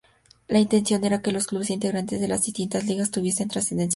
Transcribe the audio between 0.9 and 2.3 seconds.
era que los clubes integrantes de